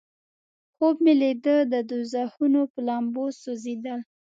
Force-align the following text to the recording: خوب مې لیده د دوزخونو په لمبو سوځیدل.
خوب 0.75 0.95
مې 1.03 1.13
لیده 1.21 1.55
د 1.73 1.73
دوزخونو 1.89 2.61
په 2.71 2.79
لمبو 2.87 3.25
سوځیدل. 3.41 3.99